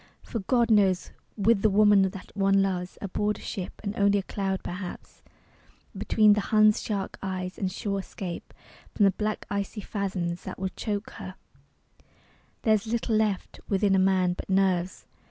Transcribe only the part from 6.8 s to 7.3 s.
shark